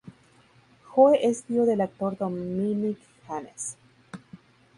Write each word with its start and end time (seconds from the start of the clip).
Joe 0.87 1.23
es 1.23 1.43
tío 1.43 1.63
del 1.63 1.79
actor 1.79 2.17
Dominic 2.17 2.97
Janes. 3.27 3.77